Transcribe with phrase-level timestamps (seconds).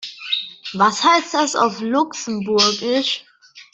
[0.73, 3.23] Was heißt das auf Luxemburgisch?